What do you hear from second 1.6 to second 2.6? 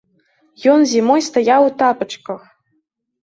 у тапачках!